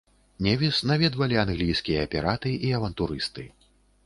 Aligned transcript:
Невіс 0.45 0.79
наведвалі 0.91 1.37
англійскія 1.43 2.09
піраты 2.17 2.55
і 2.65 2.73
авантурысты. 2.79 3.49